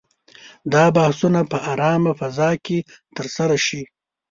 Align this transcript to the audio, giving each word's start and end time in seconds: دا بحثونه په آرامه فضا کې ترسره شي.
دا 0.73 0.83
بحثونه 0.97 1.41
په 1.51 1.57
آرامه 1.71 2.11
فضا 2.19 2.49
کې 2.65 2.77
ترسره 3.15 3.55
شي. 3.65 3.81